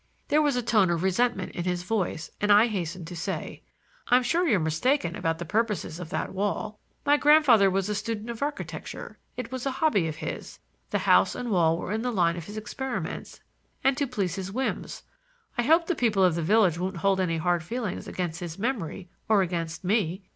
There 0.29 0.41
was 0.41 0.55
a 0.55 0.63
tone 0.63 0.89
of 0.89 1.03
resentment 1.03 1.51
in 1.51 1.65
his 1.65 1.83
voice, 1.83 2.31
and 2.41 2.51
I 2.51 2.65
hastened 2.65 3.05
to 3.05 3.15
say: 3.15 3.61
"I'm 4.07 4.23
sure 4.23 4.47
you're 4.47 4.59
mistaken 4.59 5.15
about 5.15 5.37
the 5.37 5.45
purposes 5.45 5.99
of 5.99 6.09
that 6.09 6.33
wall. 6.33 6.79
My 7.05 7.17
grandfather 7.17 7.69
was 7.69 7.87
a 7.87 7.93
student 7.93 8.31
of 8.31 8.41
architecture. 8.41 9.19
It 9.37 9.51
was 9.51 9.67
a 9.67 9.77
hobby 9.77 10.07
of 10.07 10.15
his. 10.15 10.57
The 10.89 10.97
house 11.05 11.35
and 11.35 11.51
wall 11.51 11.77
were 11.77 11.91
in 11.91 12.01
the 12.01 12.09
line 12.09 12.35
of 12.35 12.45
his 12.45 12.57
experiments, 12.57 13.41
and 13.83 13.95
to 13.97 14.07
please 14.07 14.33
his 14.37 14.51
whims. 14.51 15.03
I 15.55 15.61
hope 15.61 15.85
the 15.85 15.93
people 15.93 16.23
of 16.23 16.33
the 16.33 16.41
village 16.41 16.79
won't 16.79 16.97
hold 17.05 17.19
any 17.19 17.37
hard 17.37 17.61
feelings 17.61 18.07
against 18.07 18.39
his 18.39 18.57
memory 18.57 19.07
or 19.29 19.43
against 19.43 19.83
me. 19.83 20.23